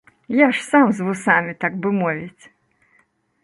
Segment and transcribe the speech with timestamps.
[0.37, 2.43] Я ж сам з вусамі, так бы мовіць!